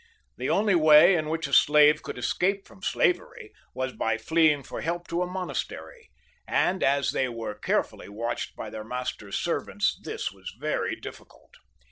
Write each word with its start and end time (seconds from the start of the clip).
The 0.35 0.49
only 0.49 0.73
way 0.73 1.15
in 1.15 1.29
which 1.29 1.45
a 1.45 1.53
slave 1.53 2.01
6ould 2.01 2.17
escape 2.17 2.65
from 2.65 2.81
slavery 2.81 3.53
was 3.75 3.93
by 3.93 4.17
fleeing 4.17 4.63
for 4.63 4.81
help 4.81 5.07
to 5.09 5.21
a 5.21 5.27
6ionastery, 5.27 6.05
and 6.47 6.81
as 6.81 7.11
they 7.11 7.29
were 7.29 7.53
care 7.53 7.83
fully 7.83 8.09
watched 8.09 8.55
by 8.55 8.71
their 8.71 8.83
masters' 8.83 9.37
servants, 9.37 9.99
this 10.03 10.31
was 10.31 10.55
very 10.59 10.95
difficult. 10.95 11.51